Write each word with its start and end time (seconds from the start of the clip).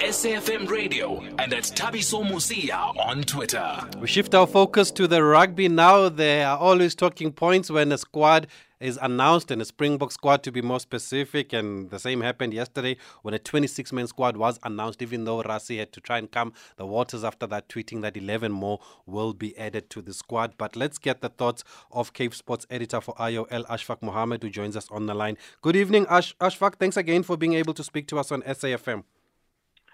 SAFM 0.00 0.66
Radio 0.70 1.20
and 1.38 1.52
at 1.52 1.64
Thabiso 1.64 2.24
Mosia 2.24 2.96
on 3.06 3.22
Twitter. 3.22 3.78
We 3.98 4.06
shift 4.08 4.34
our 4.34 4.46
focus 4.46 4.90
to 4.92 5.06
the 5.06 5.22
rugby 5.22 5.68
now. 5.68 6.08
There 6.08 6.46
are 6.48 6.56
always 6.56 6.94
talking 6.94 7.32
points 7.32 7.70
when 7.70 7.92
a 7.92 7.98
squad 7.98 8.46
is 8.80 8.98
announced 9.02 9.50
and 9.50 9.60
a 9.60 9.64
Springbok 9.66 10.10
squad 10.10 10.42
to 10.44 10.50
be 10.50 10.62
more 10.62 10.80
specific. 10.80 11.52
And 11.52 11.90
the 11.90 11.98
same 11.98 12.22
happened 12.22 12.54
yesterday 12.54 12.96
when 13.20 13.34
a 13.34 13.38
26 13.38 13.92
man 13.92 14.06
squad 14.06 14.38
was 14.38 14.58
announced, 14.62 15.02
even 15.02 15.24
though 15.24 15.42
Rassie 15.42 15.78
had 15.78 15.92
to 15.92 16.00
try 16.00 16.16
and 16.16 16.32
calm 16.32 16.54
the 16.76 16.86
waters 16.86 17.22
after 17.22 17.46
that, 17.48 17.68
tweeting 17.68 18.00
that 18.00 18.16
11 18.16 18.50
more 18.50 18.80
will 19.04 19.34
be 19.34 19.56
added 19.58 19.90
to 19.90 20.00
the 20.00 20.14
squad. 20.14 20.54
But 20.56 20.76
let's 20.76 20.96
get 20.96 21.20
the 21.20 21.28
thoughts 21.28 21.62
of 21.92 22.14
Cape 22.14 22.32
Sports 22.34 22.66
editor 22.70 23.02
for 23.02 23.14
IOL, 23.16 23.66
Ashfaq 23.66 24.00
Mohammed, 24.00 24.42
who 24.42 24.48
joins 24.48 24.78
us 24.78 24.88
on 24.90 25.04
the 25.04 25.14
line. 25.14 25.36
Good 25.60 25.76
evening, 25.76 26.06
Ash- 26.08 26.34
Ashfaq. 26.40 26.76
Thanks 26.76 26.96
again 26.96 27.22
for 27.22 27.36
being 27.36 27.52
able 27.52 27.74
to 27.74 27.84
speak 27.84 28.08
to 28.08 28.18
us 28.18 28.32
on 28.32 28.40
SAFM. 28.42 29.04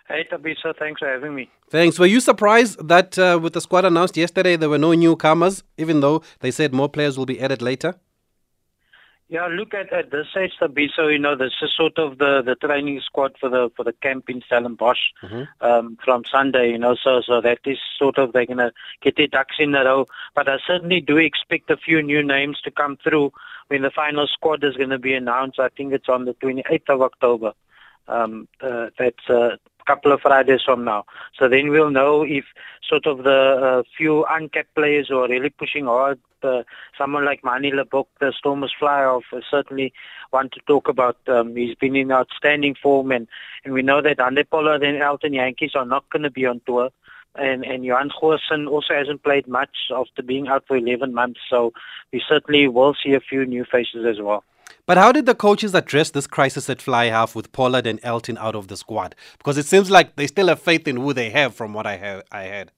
Hey, 0.08 0.24
Thabiso, 0.30 0.76
thanks 0.78 1.00
for 1.00 1.08
having 1.08 1.34
me. 1.34 1.50
Thanks. 1.68 1.98
Were 1.98 2.06
you 2.06 2.20
surprised 2.20 2.86
that 2.86 3.18
uh, 3.18 3.40
with 3.42 3.54
the 3.54 3.60
squad 3.60 3.84
announced 3.84 4.16
yesterday, 4.16 4.56
there 4.56 4.68
were 4.68 4.78
no 4.78 4.92
newcomers, 4.92 5.64
even 5.76 6.00
though 6.00 6.22
they 6.40 6.52
said 6.52 6.72
more 6.72 6.88
players 6.88 7.18
will 7.18 7.26
be 7.26 7.40
added 7.40 7.60
later? 7.60 7.96
Yeah, 9.28 9.48
look 9.48 9.74
at 9.74 9.92
at 9.92 10.12
this 10.12 10.28
stage, 10.30 10.52
Thabiso. 10.60 11.10
You 11.10 11.18
know, 11.18 11.34
this 11.34 11.52
is 11.60 11.74
sort 11.76 11.98
of 11.98 12.18
the, 12.18 12.42
the 12.42 12.54
training 12.54 13.00
squad 13.04 13.36
for 13.40 13.48
the 13.48 13.70
for 13.74 13.82
the 13.82 13.92
camp 13.92 14.30
in 14.30 14.40
Stellenbosch 14.42 15.00
mm-hmm. 15.20 15.42
um, 15.66 15.98
from 16.04 16.24
Sunday. 16.24 16.70
You 16.70 16.78
know, 16.78 16.94
so 16.94 17.20
so 17.26 17.40
that 17.40 17.58
is 17.64 17.78
sort 17.98 18.18
of 18.18 18.32
they're 18.32 18.46
gonna 18.46 18.72
get 19.02 19.16
their 19.16 19.26
ducks 19.26 19.56
in 19.58 19.74
a 19.74 19.84
row. 19.84 20.06
But 20.36 20.48
I 20.48 20.58
certainly 20.64 21.00
do 21.00 21.16
expect 21.16 21.70
a 21.70 21.76
few 21.76 22.02
new 22.02 22.22
names 22.22 22.60
to 22.60 22.70
come 22.70 22.98
through 23.02 23.32
when 23.66 23.82
the 23.82 23.90
final 23.90 24.28
squad 24.28 24.62
is 24.62 24.76
going 24.76 24.90
to 24.90 24.98
be 24.98 25.14
announced. 25.14 25.58
I 25.58 25.70
think 25.70 25.92
it's 25.92 26.08
on 26.08 26.24
the 26.24 26.34
28th 26.34 26.88
of 26.88 27.02
October. 27.02 27.52
Um, 28.06 28.46
uh, 28.60 28.90
that's 28.96 29.28
uh, 29.28 29.56
couple 29.86 30.12
of 30.12 30.20
Fridays 30.20 30.62
from 30.64 30.84
now. 30.84 31.04
So 31.38 31.48
then 31.48 31.68
we'll 31.68 31.90
know 31.90 32.22
if 32.22 32.44
sort 32.86 33.06
of 33.06 33.24
the 33.24 33.30
uh, 33.30 33.82
few 33.96 34.24
uncapped 34.30 34.74
players 34.74 35.08
who 35.08 35.18
are 35.18 35.28
really 35.28 35.50
pushing 35.50 35.86
hard, 35.86 36.18
uh, 36.42 36.62
someone 36.96 37.24
like 37.24 37.44
Manie 37.44 37.72
Libbok, 37.72 38.06
the 38.20 38.32
Stormers 38.36 38.74
fly 38.78 39.02
off, 39.02 39.24
uh, 39.32 39.40
certainly 39.50 39.92
want 40.32 40.52
to 40.52 40.60
talk 40.66 40.88
about. 40.88 41.16
Um, 41.26 41.56
he's 41.56 41.74
been 41.74 41.96
in 41.96 42.12
outstanding 42.12 42.74
form, 42.80 43.10
and, 43.12 43.26
and 43.64 43.74
we 43.74 43.82
know 43.82 44.00
that 44.02 44.18
Handré 44.18 44.48
Pollard 44.48 44.82
and 44.82 45.02
Elton 45.02 45.32
Jantjies 45.32 45.74
are 45.74 45.86
not 45.86 46.08
going 46.10 46.22
to 46.22 46.30
be 46.30 46.46
on 46.46 46.60
tour. 46.66 46.90
And, 47.34 47.64
and 47.64 47.84
Johan 47.84 48.10
Goosen 48.10 48.66
also 48.66 48.94
hasn't 48.94 49.22
played 49.22 49.46
much 49.46 49.90
after 49.94 50.22
being 50.22 50.48
out 50.48 50.64
for 50.66 50.76
11 50.76 51.12
months. 51.12 51.40
So 51.50 51.72
we 52.10 52.22
certainly 52.26 52.66
will 52.66 52.94
see 52.94 53.12
a 53.12 53.20
few 53.20 53.44
new 53.44 53.64
faces 53.70 54.06
as 54.06 54.22
well. 54.22 54.42
But 54.86 54.98
how 54.98 55.10
did 55.10 55.26
the 55.26 55.34
coaches 55.34 55.74
address 55.74 56.10
this 56.10 56.28
crisis 56.28 56.70
at 56.70 56.80
fly 56.80 57.06
half 57.06 57.34
with 57.34 57.50
Pollard 57.50 57.88
and 57.88 57.98
Elton 58.04 58.38
out 58.38 58.54
of 58.54 58.68
the 58.68 58.76
squad? 58.76 59.16
Because 59.36 59.58
it 59.58 59.66
seems 59.66 59.90
like 59.90 60.14
they 60.14 60.28
still 60.28 60.46
have 60.46 60.62
faith 60.62 60.86
in 60.86 60.96
who 60.96 61.12
they 61.12 61.30
have, 61.30 61.56
from 61.56 61.74
what 61.74 61.86
I 61.86 61.96
have 61.96 62.22
I 62.30 62.42
had. 62.42 62.70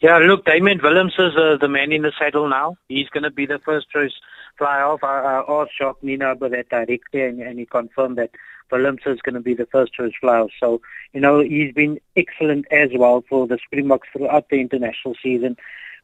Yeah, 0.00 0.16
look, 0.16 0.46
Damian 0.46 0.78
Willemse 0.78 1.18
is 1.18 1.36
uh, 1.36 1.58
the 1.60 1.68
man 1.68 1.92
in 1.92 2.02
the 2.02 2.12
saddle 2.18 2.48
now. 2.48 2.76
He's 2.88 3.10
going 3.10 3.22
to 3.22 3.30
be 3.30 3.44
the 3.44 3.58
first 3.58 3.90
choice 3.90 4.12
fly 4.56 4.80
off. 4.80 5.04
I, 5.04 5.42
I 5.46 5.62
asked 5.62 6.02
Nienaber 6.02 6.36
about 6.36 6.50
that 6.52 6.70
directly, 6.70 7.22
and, 7.22 7.40
and 7.40 7.58
he 7.58 7.66
confirmed 7.66 8.16
that 8.16 8.30
Willemse 8.72 9.06
is 9.06 9.20
going 9.20 9.34
to 9.34 9.40
be 9.40 9.54
the 9.54 9.66
first 9.66 9.92
choice 9.92 10.12
fly 10.18 10.38
off. 10.38 10.52
So, 10.58 10.80
you 11.12 11.20
know, 11.20 11.40
he's 11.40 11.74
been 11.74 12.00
excellent 12.16 12.66
as 12.70 12.88
well 12.94 13.24
for 13.28 13.46
the 13.46 13.58
Springboks 13.62 14.08
throughout 14.12 14.48
the 14.48 14.60
international 14.60 15.14
season 15.22 15.56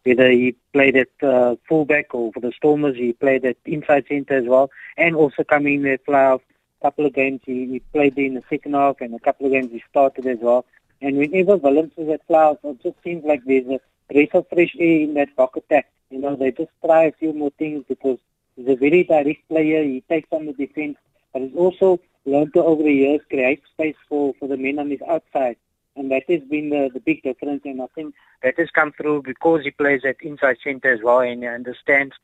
whether 0.05 0.31
he 0.31 0.57
played 0.73 0.97
at 0.97 1.09
uh, 1.23 1.57
fullback 1.69 2.15
or 2.15 2.33
for 2.33 2.41
the 2.41 2.53
Stormers, 2.53 2.97
he 2.97 3.13
played 3.13 3.45
at 3.45 3.57
inside 3.65 4.07
centre 4.09 4.35
as 4.35 4.47
well, 4.47 4.71
and 4.97 5.15
also 5.15 5.45
coming 5.45 5.75
in 5.75 5.83
there 5.83 5.99
playoff. 5.99 6.41
A 6.81 6.87
couple 6.87 7.05
of 7.05 7.13
games 7.13 7.41
he, 7.45 7.67
he 7.67 7.81
played 7.93 8.17
in 8.19 8.35
the 8.35 8.43
second 8.49 8.75
half, 8.75 9.01
and 9.01 9.15
a 9.15 9.19
couple 9.19 9.47
of 9.47 9.53
games 9.53 9.71
he 9.71 9.83
started 9.91 10.27
as 10.27 10.39
well. 10.41 10.65
And 11.03 11.17
whenever 11.17 11.57
Willems 11.57 11.93
is 11.97 12.09
at 12.09 12.27
playoff, 12.29 12.59
it 12.65 12.83
just 12.83 12.97
seems 13.03 13.25
like 13.25 13.43
there's 13.45 13.67
a 13.67 13.81
breath 14.13 14.35
of 14.35 14.49
fresh 14.49 14.75
air 14.79 15.01
in 15.01 15.15
that 15.15 15.35
Bok 15.37 15.57
attack. 15.57 15.91
You 16.11 16.21
know, 16.21 16.37
they 16.37 16.51
just 16.51 16.71
try 16.85 17.05
a 17.05 17.13
few 17.13 17.33
more 17.33 17.51
things 17.59 17.85
because 17.89 18.19
he's 18.57 18.69
a 18.69 18.77
very 18.77 19.05
direct 19.05 19.47
player. 19.49 19.83
He 19.85 20.03
takes 20.09 20.29
on 20.33 20.47
the 20.47 20.53
defense, 20.53 20.97
but 21.33 21.43
he's 21.43 21.55
also 21.55 22.01
learned 22.25 22.55
to 22.55 22.63
over 22.63 22.83
the 22.83 22.93
years 22.93 23.21
create 23.29 23.63
space 23.73 23.97
for, 24.09 24.35
for 24.39 24.49
the 24.49 24.57
men 24.57 24.79
on 24.79 24.91
his 24.91 25.01
outside 25.09 25.57
and 26.01 26.11
that 26.11 26.25
has 26.29 26.41
been 26.49 26.71
the, 26.71 26.91
the 26.93 27.01
big 27.01 27.23
difference. 27.23 27.63
And 27.65 27.81
I 27.81 27.87
think 27.95 28.15
that 28.43 28.59
has 28.59 28.71
come 28.71 28.93
through 28.93 29.23
because 29.23 29.63
he 29.63 29.71
plays 29.71 30.01
at 30.05 30.17
inside 30.23 30.57
centre 30.65 30.93
as 30.93 31.01
well, 31.03 31.21
and 31.21 31.43
he 31.43 31.49
understands 31.49 32.15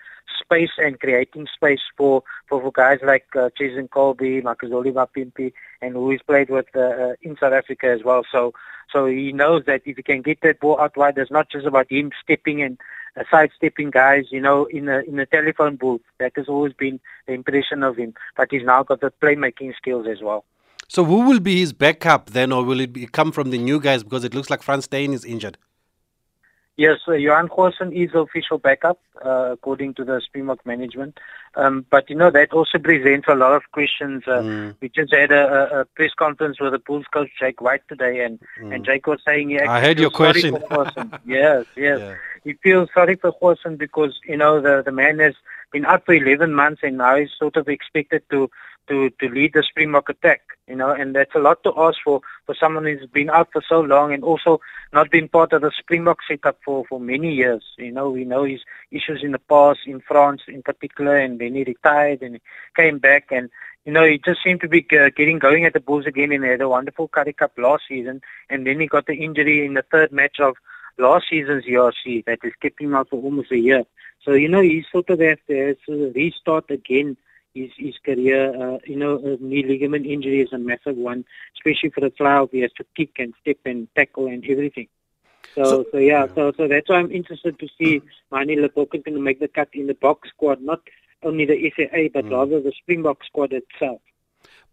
space 0.41 0.71
and 0.79 0.99
creating 0.99 1.47
space 1.55 1.83
for 1.97 2.23
for, 2.49 2.61
for 2.61 2.73
guys 2.73 2.99
like 3.05 3.27
uh, 3.37 3.51
Jason 3.57 3.89
Kolbe, 3.89 4.43
Makazole 4.43 4.93
Mapimpi, 4.93 5.53
and 5.83 5.95
who 5.95 6.11
he's 6.11 6.23
played 6.23 6.51
with 6.51 6.67
uh, 6.75 6.81
uh, 6.81 7.15
in 7.23 7.37
South 7.39 7.53
Africa 7.53 7.87
as 7.87 8.03
well. 8.03 8.25
So 8.33 8.53
so 8.93 9.07
he 9.07 9.33
knows 9.33 9.65
that 9.67 9.83
if 9.85 9.97
he 9.97 10.03
can 10.03 10.23
get 10.23 10.41
that 10.43 10.61
ball 10.61 10.81
out 10.81 10.97
wide, 10.97 11.19
it's 11.19 11.31
not 11.31 11.51
just 11.51 11.67
about 11.67 11.91
him 11.91 12.11
stepping 12.23 12.63
and 12.63 12.79
uh, 13.17 13.25
sidestepping 13.31 13.91
guys, 13.91 14.25
you 14.31 14.41
know, 14.41 14.65
in 14.67 14.89
a 14.89 15.01
in 15.01 15.19
a 15.19 15.27
telephone 15.27 15.77
booth. 15.77 16.03
That 16.19 16.33
has 16.37 16.49
always 16.49 16.73
been 16.73 16.99
the 17.27 17.35
impression 17.35 17.83
of 17.83 17.97
him, 17.97 18.15
but 18.37 18.49
he's 18.51 18.65
now 18.65 18.83
got 18.83 19.01
the 19.01 19.13
playmaking 19.23 19.77
skills 19.77 20.07
as 20.11 20.23
well. 20.23 20.45
So 20.89 21.05
who 21.05 21.27
will 21.29 21.41
be 21.41 21.61
his 21.61 21.73
backup 21.73 22.31
then, 22.31 22.53
or 22.53 22.65
will 22.65 22.81
it 22.81 22.93
be, 22.93 23.07
come 23.07 23.33
from 23.33 23.51
the 23.51 23.59
new 23.59 23.81
guys 23.81 24.03
because 24.03 24.25
it 24.25 24.35
looks 24.35 24.51
like 24.51 24.63
Frans 24.63 24.85
Steyn 24.85 25.13
is 25.13 25.25
injured? 25.25 25.59
Yes, 26.79 26.99
uh, 27.09 27.13
Johan 27.13 27.49
is 27.93 28.13
the 28.13 28.19
official 28.19 28.59
backup, 28.59 29.01
uh, 29.25 29.53
according 29.53 29.95
to 29.95 30.05
the 30.05 30.21
Springbok 30.23 30.65
management. 30.67 31.19
Um, 31.55 31.87
but, 31.91 32.11
you 32.11 32.17
know, 32.17 32.31
that 32.31 32.53
also 32.53 32.79
presents 32.79 33.27
a 33.29 33.35
lot 33.35 33.55
of 33.55 33.63
questions. 33.73 34.25
Uh, 34.27 34.43
mm. 34.43 34.77
We 34.83 34.91
just 34.91 35.11
had 35.11 35.33
a, 35.33 35.81
a, 35.81 35.85
press 35.87 36.11
conference 36.19 36.61
with 36.61 36.73
the 36.73 36.79
Bulls 36.79 37.07
coach, 37.11 37.31
Jake 37.41 37.63
White, 37.63 37.81
today, 37.89 38.23
and, 38.23 38.39
mm. 38.61 38.75
and 38.75 38.85
Jake 38.85 39.07
was 39.07 39.21
saying 39.25 39.49
he 39.49 39.59
I 39.59 39.81
heard 39.81 39.99
your 39.99 40.11
question. 40.11 40.55
yes, 41.27 41.65
yes. 41.77 41.99
Yeah. 41.99 42.15
He 42.45 42.53
feels 42.63 42.91
sorry 42.93 43.17
for 43.17 43.33
Goosen 43.41 43.79
because, 43.79 44.21
you 44.29 44.37
know, 44.37 44.61
the, 44.61 44.83
the 44.85 44.93
man 44.93 45.19
has 45.21 45.35
been 45.73 45.87
out 45.87 46.05
for 46.05 46.13
11 46.13 46.53
months 46.53 46.83
and 46.85 46.99
now 46.99 47.17
he's 47.17 47.31
sort 47.39 47.57
of 47.57 47.69
expected 47.69 48.23
to 48.31 48.51
to 48.89 49.11
to 49.11 49.29
lead 49.29 49.53
the 49.53 49.63
Springbok 49.63 50.09
attack, 50.09 50.41
you 50.67 50.77
know, 50.77 50.91
and 50.91 51.15
that's 51.15 51.35
a 51.35 51.39
lot 51.39 51.63
to 51.65 51.73
ask 51.77 51.99
for 52.05 52.21
for 52.45 52.55
someone 52.55 52.85
who's 52.85 53.07
been 53.07 53.31
out 53.31 53.49
for 53.53 53.63
so 53.69 53.81
long 53.81 54.13
and 54.13 54.25
also 54.25 54.61
not 54.93 55.11
been 55.11 55.29
part 55.29 55.53
of 55.53 55.63
the 55.63 55.71
Springbok 55.79 56.19
setup 56.29 56.59
for 56.65 56.85
for 56.89 57.01
many 57.01 57.35
years. 57.35 57.65
You 57.79 57.93
know, 57.93 58.11
we 58.11 58.25
know 58.25 58.45
his 58.45 58.61
issues 58.91 59.23
in 59.23 59.33
the 59.33 59.39
past 59.39 59.81
in 59.87 60.01
France 60.01 60.43
in 60.49 60.63
particular, 60.63 61.17
and 61.17 61.39
then 61.39 61.55
he 61.55 61.65
retired 61.65 62.23
and 62.23 62.41
came 62.75 62.99
back 62.99 63.29
and. 63.31 63.51
You 63.85 63.93
know, 63.93 64.05
he 64.05 64.19
just 64.19 64.43
seemed 64.43 64.63
to 64.63 64.69
be 64.69 64.83
getting 64.83 65.39
going 65.39 65.65
at 65.65 65.73
the 65.73 65.79
Bulls 65.79 66.07
again, 66.07 66.33
and 66.33 66.43
had 66.43 66.61
a 66.61 66.69
wonderful 66.69 67.07
Currie 67.07 67.33
Cup 67.33 67.53
last 67.57 67.85
season, 67.89 68.21
and 68.51 68.67
then 68.67 68.81
he 68.81 68.89
got 68.89 69.07
the 69.07 69.15
injury 69.15 69.65
in 69.65 69.75
the 69.75 69.85
third 69.93 70.11
match 70.11 70.41
of 70.41 70.57
last 70.99 71.27
season's 71.31 71.65
URC 71.65 72.25
that 72.25 72.41
has 72.43 72.53
kept 72.61 72.81
him 72.81 72.95
out 72.95 73.11
for 73.11 73.23
almost 73.23 73.53
a 73.53 73.59
year. 73.59 73.85
So, 74.25 74.33
you 74.33 74.49
know, 74.49 74.61
he 74.61 74.85
sort 74.91 75.09
of 75.11 75.21
has 75.21 75.39
to 75.47 75.77
restart 76.15 76.71
again 76.71 77.17
his, 77.57 77.71
his 77.79 77.95
career. 78.05 78.43
Uh, 78.55 78.79
you 78.85 78.97
know, 78.97 79.17
a 79.19 79.43
knee 79.43 79.65
ligament 79.67 80.07
injury 80.07 80.41
is 80.43 80.53
a 80.53 80.59
massive 80.59 80.97
one, 80.97 81.25
especially 81.57 81.91
for 81.91 82.01
the 82.01 82.13
fly 82.17 82.45
He 82.53 82.61
has 82.61 82.73
to 82.77 82.85
kick 82.97 83.13
and 83.19 83.35
step 83.41 83.59
and 83.65 83.89
tackle 83.97 84.27
and 84.27 84.45
everything. 84.49 84.89
So, 85.55 85.65
so, 85.65 85.85
so 85.93 85.99
yeah, 85.99 86.27
so 86.35 86.53
so 86.57 86.69
that's 86.69 86.89
why 86.89 86.97
I'm 86.97 87.11
interested 87.11 87.59
to 87.59 87.69
see 87.79 88.03
Manie 88.31 88.57
Libbok 88.57 88.91
going 88.91 89.17
to 89.17 89.21
make 89.21 89.41
the 89.41 89.49
cut 89.49 89.69
in 89.73 89.87
the 89.87 89.95
Bok 89.95 90.27
squad, 90.27 90.61
not 90.61 90.81
only 91.23 91.47
the 91.47 91.73
SAA, 91.75 92.09
but 92.13 92.27
mm. 92.27 92.33
rather 92.33 92.61
the 92.61 92.73
Springbok 92.83 93.25
squad 93.25 93.53
itself. 93.53 94.01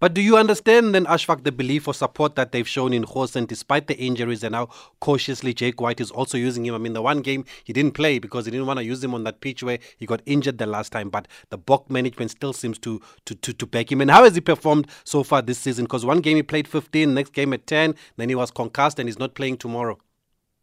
But 0.03 0.13
do 0.13 0.21
you 0.21 0.35
understand 0.35 0.93
then, 0.93 1.05
Ashfaq, 1.05 1.45
the 1.45 1.51
belief 1.53 1.87
or 1.87 1.93
support 1.93 2.35
that 2.35 2.51
they've 2.51 2.67
shown 2.67 2.91
in 2.91 3.05
Goosen 3.05 3.47
despite 3.47 3.87
the 3.87 3.97
injuries 3.97 4.43
and 4.43 4.53
how 4.53 4.65
cautiously 4.99 5.53
Jake 5.53 5.79
White 5.79 6.01
is 6.01 6.11
also 6.11 6.37
using 6.37 6.65
him? 6.65 6.75
I 6.75 6.77
mean, 6.77 6.91
the 6.91 7.01
one 7.01 7.21
game 7.21 7.45
he 7.63 7.71
didn't 7.71 7.93
play 7.93 8.19
because 8.19 8.43
he 8.43 8.51
didn't 8.51 8.65
want 8.65 8.79
to 8.79 8.83
use 8.83 9.01
him 9.01 9.13
on 9.13 9.23
that 9.23 9.39
pitch 9.39 9.63
where 9.63 9.79
he 9.95 10.05
got 10.05 10.21
injured 10.25 10.57
the 10.57 10.65
last 10.65 10.91
time, 10.91 11.09
but 11.09 11.29
the 11.51 11.57
Bok 11.57 11.89
management 11.89 12.31
still 12.31 12.51
seems 12.51 12.77
to, 12.79 12.99
to, 13.23 13.33
to, 13.33 13.53
to 13.53 13.65
back 13.65 13.93
him. 13.93 14.01
And 14.01 14.11
how 14.11 14.25
has 14.25 14.35
he 14.35 14.41
performed 14.41 14.87
so 15.05 15.23
far 15.23 15.41
this 15.41 15.59
season? 15.59 15.85
Because 15.85 16.05
one 16.05 16.19
game 16.19 16.35
he 16.35 16.43
played 16.43 16.67
15, 16.67 17.13
next 17.13 17.31
game 17.31 17.53
at 17.53 17.65
10, 17.65 17.95
then 18.17 18.27
he 18.27 18.35
was 18.35 18.51
concussed 18.51 18.99
and 18.99 19.07
he's 19.07 19.19
not 19.19 19.35
playing 19.35 19.55
tomorrow. 19.55 19.97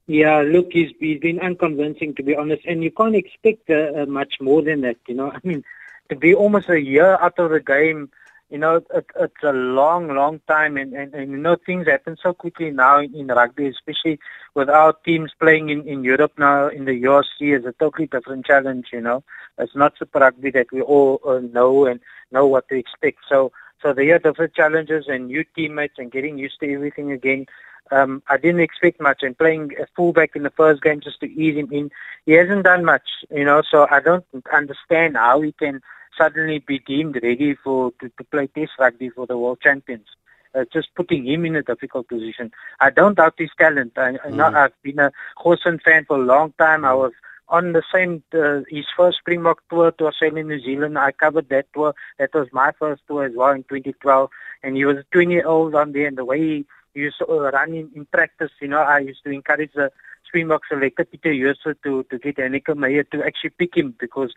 Yeah, 0.07 0.43
look, 0.43 0.69
he's, 0.71 0.93
he's 1.01 1.19
been 1.19 1.41
unconvincing 1.41 2.15
to 2.17 2.23
be 2.23 2.37
honest, 2.37 2.67
and 2.67 2.85
you 2.85 2.91
can't 2.91 3.17
expect 3.17 3.71
uh, 3.71 4.03
uh, 4.03 4.05
much 4.05 4.35
more 4.39 4.61
than 4.61 4.83
that. 4.83 4.99
You 5.09 5.15
know, 5.15 5.31
I 5.31 5.39
mean, 5.45 5.65
to 6.11 6.17
be 6.17 6.35
almost 6.35 6.69
a 6.69 6.79
year 6.79 7.17
out 7.23 7.39
of 7.39 7.53
the 7.53 7.61
game 7.61 8.11
you 8.51 8.59
know, 8.59 8.77
it, 8.93 9.07
it's 9.19 9.43
a 9.45 9.53
long, 9.53 10.09
long 10.09 10.41
time, 10.49 10.77
and, 10.77 10.93
and, 10.93 11.15
and 11.15 11.31
you 11.31 11.37
know, 11.37 11.57
things 11.65 11.87
happen 11.87 12.17
so 12.21 12.33
quickly 12.33 12.71
now 12.71 12.99
in, 12.99 13.15
in 13.15 13.29
rugby, 13.29 13.69
especially 13.69 14.19
with 14.55 14.69
our 14.69 14.93
teams 15.05 15.31
playing 15.39 15.71
in, 15.71 15.87
in 15.87 16.03
Europe 16.03 16.33
now 16.37 16.67
in 16.67 16.85
the 16.85 17.03
URC 17.03 17.59
is 17.59 17.65
a 17.65 17.73
totally 17.73 18.09
different 18.09 18.45
challenge. 18.45 18.89
You 18.93 19.01
know, 19.01 19.23
it's 19.57 19.77
not 19.77 19.97
Super 19.97 20.19
Rugby 20.19 20.51
that 20.51 20.73
we 20.73 20.83
all 20.83 21.21
uh, 21.25 21.39
know 21.39 21.87
and 21.87 22.01
know 22.33 22.47
what 22.47 22.69
to 22.69 22.77
expect. 22.77 23.19
So, 23.29 23.53
so 23.81 23.93
there 23.93 24.17
are 24.17 24.19
different 24.19 24.55
challenges 24.55 25.07
and 25.09 25.29
new 25.29 25.45
teammates 25.55 25.95
and 25.99 26.11
getting 26.11 26.37
used 26.37 26.59
to 26.61 26.75
everything 26.75 27.13
again. 27.13 27.47
Um, 27.93 28.23
I 28.29 28.37
didn't 28.37 28.61
expect 28.61 29.01
much, 29.01 29.23
and 29.23 29.37
playing 29.39 29.73
a 29.81 29.87
fullback 29.97 30.37
in 30.37 30.43
the 30.43 30.51
first 30.51 30.83
game 30.83 31.01
just 31.01 31.21
to 31.21 31.27
ease 31.27 31.57
him 31.57 31.73
in, 31.73 31.91
he 32.27 32.33
hasn't 32.33 32.65
done 32.65 32.85
much. 32.85 33.09
You 33.31 33.45
know, 33.45 33.63
so 33.69 33.87
I 33.91 34.01
don't 34.01 34.25
understand 34.53 35.17
how 35.17 35.41
he 35.41 35.53
can 35.53 35.83
suddenly 36.21 36.59
be 36.59 36.79
deemed 36.81 37.19
ready 37.23 37.55
for 37.65 37.93
to, 38.01 38.09
to 38.09 38.25
play 38.25 38.47
Test 38.49 38.73
rugby 38.79 39.11
for 39.11 39.27
the 39.27 39.39
World 39.39 39.61
Champions. 39.63 40.07
uh, 40.55 40.65
just 40.73 40.89
putting 40.95 41.27
him 41.27 41.45
in 41.45 41.57
a 41.57 41.63
difficult 41.63 42.09
position. 42.09 42.51
I 42.81 42.91
don't 42.91 43.17
doubt 43.17 43.35
his 43.39 43.51
talent. 43.59 43.93
I, 43.97 44.13
mm. 44.13 44.35
not, 44.35 44.55
I've 44.55 44.83
been 44.83 44.99
a 44.99 45.13
Goosen 45.39 45.81
fan 45.83 46.05
for 46.07 46.17
a 46.17 46.25
long 46.25 46.53
time. 46.59 46.85
I 46.85 46.95
was 46.95 47.13
on 47.49 47.73
the 47.73 47.83
same 47.93 48.23
uh, 48.35 48.61
his 48.69 48.87
first 48.97 49.19
Springbok 49.19 49.63
tour 49.69 49.91
to 49.93 50.07
Australia, 50.07 50.45
New 50.45 50.61
Zealand. 50.61 50.99
I 50.99 51.13
covered 51.13 51.49
that 51.49 51.67
tour. 51.75 51.95
That 52.19 52.35
was 52.35 52.49
my 52.53 52.73
first 52.79 53.03
tour 53.09 53.25
as 53.25 53.33
well 53.35 53.51
in 53.51 53.63
2012. 53.65 54.31
And 54.63 54.77
he 54.77 54.85
was 54.85 54.99
20 55.13 55.33
year 55.33 55.47
old 55.47 55.75
on 55.75 55.93
there, 55.93 56.07
and 56.07 56.19
the 56.19 56.25
way 56.25 56.39
he 56.39 56.67
used 56.95 57.19
to 57.19 57.27
run 57.27 57.75
in, 57.75 57.91
in 57.95 58.07
practice, 58.07 58.51
you 58.61 58.69
know, 58.69 58.81
I 58.81 58.99
used 58.99 59.23
to 59.25 59.31
encourage 59.31 59.73
the 59.75 59.91
Springbok 60.31 60.63
selector 60.69 61.05
Peter 61.05 61.35
Jooste 61.35 61.77
to 61.83 62.05
to 62.05 62.19
get 62.19 62.37
Heyneke 62.37 62.77
Meyer 62.77 63.03
to 63.05 63.25
actually 63.25 63.51
pick 63.51 63.77
him 63.77 63.95
because 63.99 64.33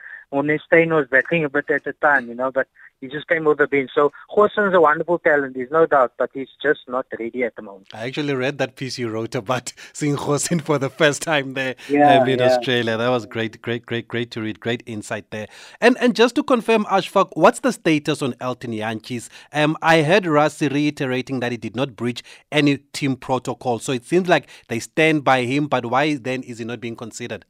Steyn 0.66 0.94
was 0.94 1.07
battling 1.07 1.45
a 1.45 1.50
bit 1.50 1.69
at 1.69 1.84
the 1.84 1.94
time, 1.94 2.28
you 2.28 2.36
know, 2.36 2.51
but 2.51 2.68
he 3.04 3.10
just 3.10 3.28
came 3.28 3.45
off 3.48 3.57
the 3.57 3.68
bench. 3.68 3.92
So 3.94 4.13
Goosen's 4.36 4.74
a 4.74 4.80
wonderful 4.80 5.19
talent, 5.19 5.56
there's 5.56 5.69
no 5.69 5.86
doubt, 5.86 6.13
but 6.18 6.30
he's 6.34 6.48
just 6.62 6.80
not 6.88 7.06
ready 7.19 7.44
at 7.44 7.56
the 7.57 7.62
moment. 7.62 7.88
I 7.94 8.07
actually 8.07 8.34
read 8.34 8.60
that 8.60 8.78
piece 8.78 8.98
you 8.98 9.10
wrote 9.10 9.36
about 9.36 9.74
seeing 9.94 10.16
Goosen 10.16 10.62
for 10.62 10.78
the 10.78 10.90
first 10.90 11.22
time 11.22 11.54
there 11.54 11.75
yeah, 11.90 12.22
um, 12.22 12.30
in 12.30 12.39
yeah. 12.39 12.46
Australia. 12.46 12.96
That 12.96 13.10
was 13.10 13.25
great, 13.25 13.62
great, 13.62 13.86
great, 13.86 14.07
great 14.07 14.31
to 14.31 14.42
read. 14.42 14.62
Great 14.62 14.84
insight 14.86 15.30
there. 15.31 15.48
And 15.81 15.98
and 16.00 16.16
just 16.16 16.36
to 16.36 16.44
confirm, 16.44 16.86
Ashfaq, 16.86 17.31
what's 17.34 17.60
the 17.60 17.74
status 17.74 18.22
on 18.22 18.36
Elton 18.39 18.72
Jantjies? 18.72 19.28
Um, 19.51 19.75
I 19.81 20.04
heard 20.04 20.24
Rassie 20.24 20.72
reiterating 20.72 21.42
that 21.42 21.51
he 21.51 21.57
did 21.57 21.75
not 21.75 21.98
breach 21.98 22.24
any 22.51 22.78
team 22.78 23.18
protocol. 23.18 23.80
So 23.80 23.92
it 23.92 24.06
seems 24.06 24.30
like 24.30 24.48
they 24.69 24.80
stand 24.80 25.25
by 25.25 25.44
him, 25.44 25.68
but 25.68 25.82
why 25.85 26.15
then 26.15 26.44
is 26.44 26.59
he 26.59 26.65
not 26.65 26.80
being 26.80 26.95
considered? 26.95 27.45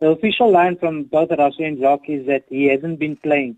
The 0.00 0.10
official 0.10 0.50
line 0.50 0.76
from 0.76 1.04
both 1.04 1.30
Rassie 1.30 1.66
and 1.66 1.78
Jacques 1.78 2.08
is 2.08 2.26
that 2.26 2.44
he 2.48 2.66
hasn't 2.66 2.98
been 2.98 3.16
playing. 3.16 3.56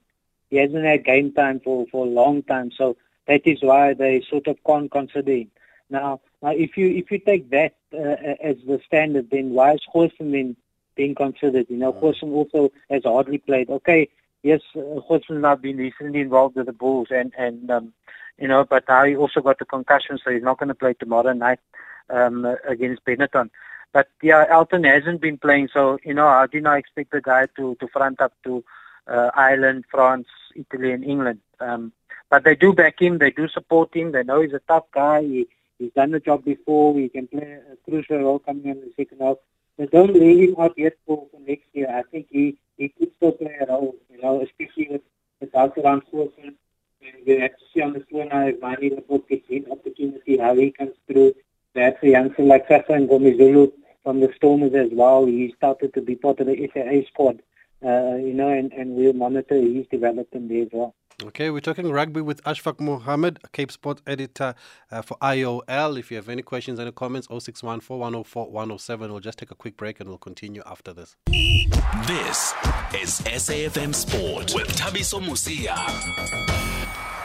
He 0.49 0.56
hasn't 0.56 0.85
had 0.85 1.05
game 1.05 1.32
time 1.32 1.61
for, 1.61 1.87
for 1.93 2.06
a 2.06 2.09
long 2.09 2.43
time. 2.43 2.71
So 2.77 2.97
that 3.27 3.47
is 3.47 3.62
why 3.62 3.94
they 3.94 4.23
sort 4.29 4.47
of 4.47 4.56
can't 4.67 4.91
consider 4.91 5.32
him. 5.32 5.50
Now, 5.91 6.21
now 6.43 6.50
if 6.50 6.77
you 6.77 6.88
if 6.88 7.11
you 7.11 7.19
take 7.19 7.50
that 7.50 7.75
uh, 7.93 8.35
as 8.41 8.56
the 8.67 8.81
standard, 8.87 9.31
then 9.31 9.50
why 9.50 9.75
is 9.75 9.81
then 10.19 10.56
being 10.94 11.15
considered? 11.15 11.67
You 11.69 11.76
know, 11.76 11.93
Goosen 11.93 12.33
also 12.33 12.73
has 12.88 13.03
hardly 13.05 13.38
played. 13.38 13.69
Okay, 13.71 14.09
yes, 14.43 14.61
uh, 14.75 15.00
Goosen's 15.09 15.43
not 15.43 15.62
been 15.62 15.76
recently 15.76 16.21
involved 16.21 16.56
with 16.56 16.67
the 16.67 16.73
Bulls, 16.73 17.09
and 17.11 17.33
and 17.37 17.71
um, 17.71 17.93
you 18.38 18.49
know, 18.49 18.65
but 18.65 18.85
now 18.88 19.05
he 19.05 19.17
also 19.17 19.41
got 19.41 19.61
a 19.61 19.65
concussion, 19.65 20.19
so 20.23 20.31
he's 20.31 20.43
not 20.43 20.59
going 20.59 20.69
to 20.69 20.75
play 20.75 20.94
tomorrow 20.94 21.33
night 21.33 21.61
um, 22.09 22.47
against 22.67 23.05
Benetton. 23.05 23.50
But 23.93 24.09
yeah, 24.23 24.45
Elton 24.49 24.85
hasn't 24.85 25.21
been 25.21 25.39
playing, 25.39 25.69
so 25.73 25.99
you 26.05 26.15
know 26.15 26.29
I 26.29 26.47
did 26.47 26.63
not 26.63 26.79
expect 26.79 27.11
the 27.11 27.21
guy 27.21 27.47
to 27.57 27.75
to 27.77 27.89
front 27.89 28.21
up 28.21 28.33
to 28.45 28.65
uh, 29.07 29.31
Ireland, 29.35 29.85
France, 29.91 30.29
Italy, 30.55 30.93
and 30.93 31.05
England. 31.05 31.41
Um, 31.59 31.93
but 32.31 32.45
they 32.45 32.55
do 32.55 32.73
back 32.73 33.03
him, 33.03 33.19
they 33.19 33.33
do 33.33 33.49
support 33.49 33.95
him. 33.95 34.13
They 34.13 34.23
know 34.23 34.41
he's 34.41 34.53
a 34.53 34.61
tough 34.61 34.85
guy. 34.93 35.23
He, 35.23 35.49
he's 35.79 35.93
done 35.93 36.13
the 36.13 36.21
job 36.21 36.45
before. 36.45 36.97
He 36.97 37.09
can 37.09 37.27
play 37.27 37.59
a 37.73 37.77
crucial 37.91 38.19
role 38.19 38.39
coming 38.39 38.67
in 38.67 38.81
the 38.81 38.93
second 38.97 39.21
half. 39.21 39.39
They 39.77 39.87
don't 39.87 40.15
leave 40.15 40.51
him 40.51 40.55
out 40.59 40.75
yet 40.77 40.97
for, 41.07 41.27
for 41.33 41.41
next 41.41 41.67
year. 41.73 41.89
I 41.93 42.03
think 42.11 42.29
he 42.31 42.59
he 42.77 42.89
could 42.89 43.11
still 43.17 43.33
play 43.33 43.57
a 43.61 43.67
role, 43.67 43.97
you 44.09 44.23
know, 44.23 44.41
especially 44.43 44.89
with 44.91 45.03
the 45.41 45.47
doubt 45.47 45.77
around 45.77 46.03
Goosen. 46.13 46.55
And 47.03 47.27
we 47.27 47.41
have 47.41 47.53
to 47.53 47.65
see 47.75 47.83
on 47.83 47.95
the 47.95 48.01
tour 48.01 48.27
now 48.27 48.47
if 48.47 48.61
Manie 48.61 48.91
Libbok 48.91 49.29
gets 49.29 49.49
his 49.49 49.65
opportunity, 49.71 50.39
how 50.39 50.55
he 50.55 50.71
comes 50.71 50.95
through. 51.07 51.35
Perhaps 51.81 52.03
a 52.03 52.09
youngster 52.09 52.43
like 52.43 52.69
Sacha 52.69 52.93
Mngomezulu 52.93 53.73
from 54.03 54.21
the 54.21 54.31
Stormers 54.37 54.75
as 54.75 54.91
well. 54.93 55.25
He 55.25 55.55
started 55.56 55.94
to 55.94 56.03
be 56.03 56.15
part 56.15 56.38
of 56.38 56.47
the 56.47 56.69
SAA 56.75 57.09
squad, 57.09 57.41
uh, 57.82 58.17
you 58.17 58.35
know, 58.35 58.50
and, 58.50 58.71
and 58.75 58.97
we'll 58.97 59.15
monitor 59.15 59.55
his 59.55 59.87
development 59.91 60.29
there 60.50 60.65
as 60.65 60.69
well. 60.73 60.94
Okay, 61.25 61.49
we're 61.49 61.61
talking 61.61 61.91
rugby 61.91 62.21
with 62.21 62.44
Ashfaq 62.44 62.81
Mohammed, 62.81 63.38
Cape 63.53 63.73
Sport 63.73 64.03
editor 64.06 64.55
uh, 64.91 65.00
for 65.00 65.17
IOL. 65.23 65.99
If 65.99 66.11
you 66.11 66.19
have 66.19 66.29
any 66.29 66.43
questions, 66.43 66.79
any 66.79 66.93
comments, 66.93 67.29
061 67.29 67.81
107. 67.81 69.11
We'll 69.11 69.21
just 69.21 69.38
take 69.38 69.50
a 69.50 69.55
quick 69.55 69.79
break 69.79 70.00
and 70.00 70.11
we'll 70.11 70.19
continue 70.19 70.62
after 70.67 70.93
this. 70.93 71.17
This 71.31 72.53
is 72.93 73.23
SAFM 73.23 73.94
Sport 73.94 74.53
with 74.55 74.69
Thabiso 74.76 75.19
Mosia. 75.19 76.70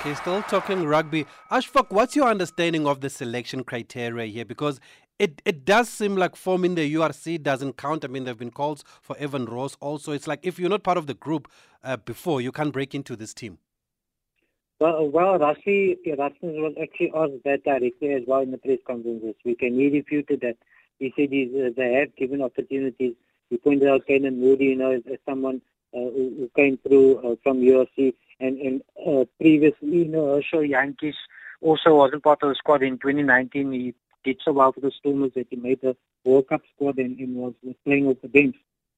Okay, 0.05 0.13
still 0.13 0.43
talking 0.43 0.85
rugby. 0.85 1.25
Ashfaq, 1.49 1.89
what's 1.89 2.15
your 2.15 2.27
understanding 2.27 2.85
of 2.85 3.01
the 3.01 3.09
selection 3.09 3.63
criteria 3.63 4.27
here? 4.27 4.45
Because 4.45 4.79
it, 5.17 5.41
it 5.45 5.65
does 5.65 5.89
seem 5.89 6.15
like 6.15 6.35
forming 6.35 6.75
the 6.75 6.93
URC 6.93 7.41
doesn't 7.41 7.77
count. 7.77 8.05
I 8.05 8.07
mean, 8.09 8.23
there 8.23 8.29
have 8.29 8.37
been 8.37 8.51
calls 8.51 8.83
for 9.01 9.17
Evan 9.17 9.45
Roos 9.45 9.75
also. 9.79 10.11
It's 10.11 10.27
like 10.27 10.41
if 10.43 10.59
you're 10.59 10.69
not 10.69 10.83
part 10.83 10.99
of 10.99 11.07
the 11.07 11.15
group 11.15 11.47
uh, 11.83 11.97
before, 11.97 12.39
you 12.39 12.51
can't 12.51 12.71
break 12.71 12.93
into 12.93 13.15
this 13.15 13.33
team. 13.33 13.57
Well, 14.79 15.09
well 15.09 15.39
Rassie 15.39 15.97
Erasmus 16.05 16.37
was 16.43 16.75
actually 16.79 17.11
asked 17.15 17.43
that 17.43 17.63
directly 17.63 18.13
as 18.13 18.21
well 18.27 18.41
in 18.41 18.51
the 18.51 18.59
press 18.59 18.77
conferences. 18.85 19.33
We 19.43 19.55
can 19.55 19.73
he 19.73 19.89
refuted 19.89 20.41
that. 20.41 20.57
He 20.99 21.11
said 21.15 21.29
uh, 21.29 21.71
they 21.75 21.93
have 21.93 22.15
given 22.15 22.43
opportunities. 22.43 23.15
He 23.49 23.57
pointed 23.57 23.89
out 23.89 24.05
Kanan 24.07 24.37
Moodie, 24.37 24.65
you 24.65 24.75
know, 24.75 24.91
as, 24.91 25.01
as 25.11 25.17
someone 25.25 25.63
who, 25.99 26.33
who, 26.37 26.51
came 26.55 26.77
through 26.77 27.17
uh, 27.19 27.35
from 27.43 27.61
URC. 27.61 28.13
And, 28.39 28.57
and 28.59 28.81
uh, 29.07 29.25
previously, 29.39 29.99
you 29.99 30.05
know, 30.05 30.35
Herschel 30.35 30.61
Jantjies 30.61 31.15
also 31.61 31.95
wasn't 31.95 32.23
part 32.23 32.43
of 32.43 32.49
the 32.49 32.55
squad 32.55 32.83
in 32.83 32.97
2019. 32.97 33.71
He 33.71 33.95
did 34.23 34.41
so 34.43 34.51
well 34.51 34.73
for 34.73 34.81
the 34.81 34.91
Stormers 34.91 35.31
that 35.35 35.47
he 35.49 35.55
made 35.55 35.81
the 35.81 35.95
World 36.25 36.49
Cup 36.49 36.61
squad 36.75 36.97
and, 36.97 37.17
and 37.19 37.35
was, 37.35 37.53
was 37.63 37.75
playing 37.85 38.07
off 38.07 38.17
the 38.21 38.27
bench. 38.27 38.55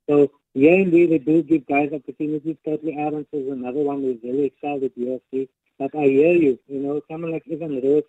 So 0.09 0.31
yeah, 0.53 0.83
there 0.89 1.07
they 1.07 1.19
do 1.19 1.43
give 1.43 1.67
guys 1.67 1.91
opportunities. 1.93 2.57
Curtly 2.65 2.93
Arons 2.93 3.27
is 3.31 3.51
another 3.51 3.81
one 3.81 4.01
who's 4.01 4.17
really 4.23 4.45
excited 4.45 4.85
at 4.85 4.97
URC. 4.97 5.49
But 5.77 5.91
I 5.95 6.05
hear 6.05 6.33
you, 6.33 6.59
you 6.67 6.79
know, 6.79 7.01
someone 7.09 7.31
like 7.31 7.43
Evan 7.51 7.79
Roos 7.81 8.03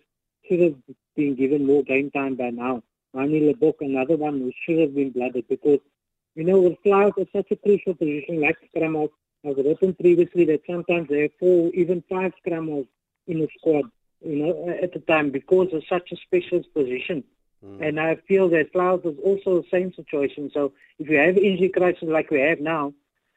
should 0.47 0.59
have 0.61 0.75
been 1.15 1.35
given 1.35 1.67
more 1.67 1.83
game 1.83 2.09
time 2.09 2.35
by 2.35 2.49
now. 2.49 2.81
Manie 3.13 3.53
Libbok, 3.53 3.75
another 3.81 4.17
one 4.17 4.39
who 4.39 4.51
should 4.65 4.79
have 4.79 4.95
been 4.95 5.11
blooded 5.11 5.47
because, 5.47 5.79
you 6.35 6.43
know, 6.43 6.61
with 6.61 6.77
is 7.17 7.27
such 7.33 7.51
a 7.51 7.55
crucial 7.55 7.93
position 7.93 8.41
like 8.41 8.57
scrum 8.69 8.95
half. 8.95 9.09
I've 9.45 9.57
written 9.57 9.93
previously 9.93 10.45
that 10.45 10.61
sometimes 10.67 11.07
there 11.09 11.25
are 11.25 11.29
four, 11.39 11.71
even 11.73 12.03
five 12.09 12.33
scrum 12.39 12.67
halves 12.67 12.87
in 13.27 13.41
a 13.41 13.47
squad 13.57 13.85
you 14.21 14.35
know, 14.35 14.77
at 14.81 14.93
the 14.93 14.99
time 14.99 15.31
because 15.31 15.73
of 15.73 15.83
such 15.87 16.11
a 16.11 16.17
specialist 16.17 16.73
position. 16.73 17.23
Mm. 17.65 17.87
And 17.87 17.99
I 17.99 18.15
feel 18.27 18.49
that 18.49 18.71
Flyers 18.71 19.01
is 19.03 19.17
also 19.23 19.61
the 19.61 19.67
same 19.71 19.93
situation. 19.93 20.51
So 20.53 20.73
if 20.97 21.09
you 21.09 21.17
have 21.17 21.37
injury 21.37 21.69
crisis 21.69 22.03
like 22.03 22.31
we 22.31 22.41
have 22.41 22.59
now, 22.59 22.93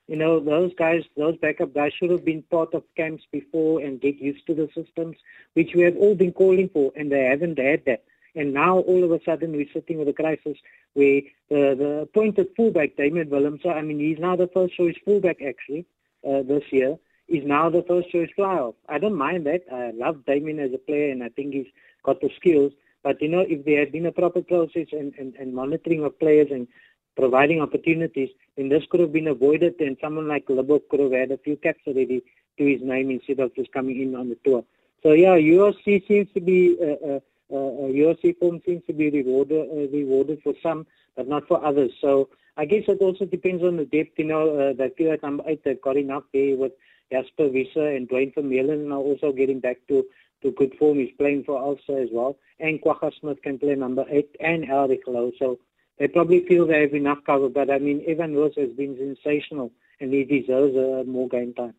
you 0.08 0.16
know, 0.16 0.40
those 0.40 0.72
guys, 0.74 1.04
those 1.16 1.36
backup 1.38 1.74
guys 1.74 1.92
should 1.94 2.10
have 2.10 2.24
been 2.24 2.42
part 2.42 2.74
of 2.74 2.82
camps 2.96 3.24
before 3.30 3.80
and 3.80 4.00
get 4.00 4.16
used 4.16 4.46
to 4.46 4.54
the 4.54 4.68
systems, 4.74 5.16
which 5.54 5.74
we 5.74 5.82
have 5.82 5.96
all 5.96 6.14
been 6.14 6.32
calling 6.32 6.68
for, 6.68 6.92
and 6.96 7.10
they 7.10 7.24
haven't 7.24 7.58
had 7.58 7.84
that. 7.86 8.04
And 8.34 8.54
now 8.54 8.78
all 8.78 9.04
of 9.04 9.12
a 9.12 9.22
sudden 9.24 9.52
we're 9.52 9.72
sitting 9.72 9.98
with 9.98 10.08
a 10.08 10.12
crisis 10.12 10.56
where 10.94 11.20
the, 11.50 11.74
the 11.78 12.00
appointed 12.02 12.48
fullback, 12.56 12.96
Damian 12.96 13.28
Willemse, 13.28 13.66
I 13.66 13.82
mean, 13.82 13.98
he's 13.98 14.18
now 14.18 14.36
the 14.36 14.48
first 14.48 14.74
choice 14.74 14.96
fullback 15.04 15.42
actually 15.42 15.86
uh, 16.26 16.42
this 16.42 16.64
year 16.70 16.96
is 17.28 17.44
now 17.44 17.70
the 17.70 17.84
first 17.88 18.10
choice 18.10 18.28
flyoff. 18.36 18.74
I 18.88 18.98
don't 18.98 19.16
mind 19.16 19.46
that. 19.46 19.62
I 19.72 19.90
love 19.92 20.24
Damian 20.26 20.58
as 20.60 20.72
a 20.74 20.78
player 20.78 21.10
and 21.10 21.22
I 21.22 21.28
think 21.30 21.54
he's 21.54 21.66
got 22.02 22.20
the 22.20 22.30
skills. 22.36 22.72
But, 23.02 23.20
you 23.20 23.28
know, 23.28 23.40
if 23.40 23.64
there 23.64 23.80
had 23.80 23.92
been 23.92 24.06
a 24.06 24.12
proper 24.12 24.42
process 24.42 24.86
and, 24.92 25.12
and, 25.18 25.34
and 25.36 25.54
monitoring 25.54 26.04
of 26.04 26.18
players 26.18 26.48
and 26.50 26.68
providing 27.16 27.60
opportunities, 27.60 28.30
then 28.56 28.68
this 28.68 28.84
could 28.90 29.00
have 29.00 29.12
been 29.12 29.28
avoided 29.28 29.80
and 29.80 29.96
someone 30.00 30.28
like 30.28 30.46
Libbok 30.46 30.88
could 30.88 31.00
have 31.00 31.12
had 31.12 31.30
a 31.30 31.38
few 31.38 31.56
caps 31.56 31.80
already 31.86 32.22
to 32.58 32.64
his 32.64 32.80
name 32.82 33.10
instead 33.10 33.40
of 33.40 33.54
just 33.54 33.72
coming 33.72 34.00
in 34.00 34.14
on 34.14 34.28
the 34.28 34.38
tour. 34.44 34.64
So, 35.02 35.12
yeah, 35.12 35.36
URC 35.36 36.06
seems 36.06 36.28
to 36.34 36.40
be, 36.40 36.76
uh, 36.80 37.14
uh, 37.14 37.20
uh, 37.52 37.92
URC 37.92 38.38
form 38.38 38.60
seems 38.64 38.82
to 38.86 38.92
be 38.92 39.10
rewarded, 39.10 39.68
uh, 39.70 39.88
rewarded 39.96 40.40
for 40.42 40.54
some, 40.62 40.86
but 41.16 41.28
not 41.28 41.46
for 41.46 41.64
others. 41.64 41.92
So, 42.00 42.30
I 42.56 42.64
guess 42.66 42.84
it 42.88 43.00
also 43.00 43.24
depends 43.24 43.62
on 43.62 43.76
the 43.76 43.84
depth, 43.84 44.18
you 44.18 44.24
know, 44.24 44.58
uh, 44.58 44.72
they 44.74 44.90
feel 44.90 45.10
like 45.10 45.22
number 45.22 45.44
eight, 45.46 45.64
they've 45.64 45.80
got 45.80 45.96
enough 45.96 46.24
with 46.34 46.72
Jasper 47.12 47.48
Wiese 47.48 47.76
and 47.76 48.08
Duane 48.08 48.32
Vermeulen 48.32 48.90
are 48.90 48.96
also 48.96 49.32
getting 49.32 49.60
back 49.60 49.78
to, 49.88 50.04
to 50.42 50.50
good 50.52 50.74
form. 50.78 50.98
He's 50.98 51.12
playing 51.18 51.44
for 51.44 51.58
Ulster 51.58 52.00
as 52.00 52.08
well. 52.10 52.38
And 52.58 52.80
Kwagga 52.80 53.12
Smith 53.20 53.42
can 53.42 53.58
play 53.58 53.74
number 53.74 54.04
eight 54.08 54.34
and 54.40 54.64
Elrigh 54.64 55.04
Louw. 55.06 55.32
So 55.38 55.58
they 55.98 56.08
probably 56.08 56.44
feel 56.46 56.66
they 56.66 56.80
have 56.80 56.94
enough 56.94 57.18
cover. 57.24 57.48
But 57.48 57.70
I 57.70 57.78
mean, 57.78 58.02
Evan 58.06 58.34
Roos 58.34 58.54
has 58.56 58.70
been 58.70 58.96
sensational 58.96 59.72
and 60.00 60.12
he 60.12 60.24
deserves 60.24 60.74
uh, 60.76 61.04
more 61.06 61.28
game 61.28 61.54
time. 61.54 61.74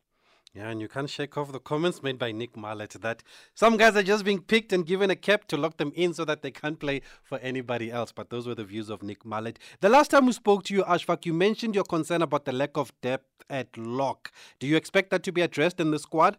Yeah, 0.55 0.69
and 0.69 0.79
you 0.79 0.88
can't 0.88 1.10
shake 1.10 1.36
off 1.36 1.51
the 1.51 1.60
comments 1.60 2.03
made 2.03 2.19
by 2.19 2.31
Nick 2.31 2.55
Mallett 2.55 2.91
that 3.01 3.24
some 3.55 3.75
guys 3.75 3.95
are 3.95 4.03
just 4.03 4.24
being 4.24 4.39
picked 4.39 4.72
and 4.72 4.86
given 4.86 5.10
a 5.10 5.15
cap 5.15 5.48
to 5.48 5.57
lock 5.57 5.77
them 5.77 5.91
in 5.95 6.13
so 6.13 6.25
that 6.25 6.43
they 6.43 6.51
can't 6.51 6.79
play 6.79 7.01
for 7.24 7.39
anybody 7.39 7.91
else. 7.91 8.12
But 8.12 8.29
those 8.29 8.45
were 8.45 8.53
the 8.53 8.63
views 8.63 8.91
of 8.91 9.01
Nick 9.01 9.25
Mallett. 9.25 9.57
The 9.81 9.89
last 9.89 10.12
time 10.12 10.27
we 10.27 10.31
spoke 10.31 10.63
to 10.65 10.74
you, 10.75 10.83
Ashfaq, 10.83 11.25
you 11.25 11.33
mentioned 11.33 11.74
your 11.74 11.86
concern 11.86 12.22
about 12.22 12.45
the 12.45 12.51
lack 12.51 12.77
of 12.77 12.93
depth 13.01 13.43
at 13.50 13.75
lock. 13.75 14.31
Do 14.60 14.67
you 14.67 14.77
expect 14.77 15.10
that 15.10 15.24
to 15.24 15.31
be 15.31 15.41
addressed 15.41 15.79
in 15.79 15.89
the 15.89 15.98
squad? 15.98 16.38